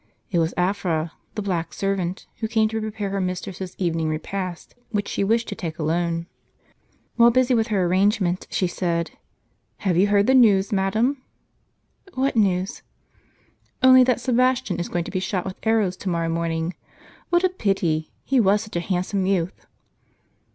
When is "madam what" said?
10.71-12.35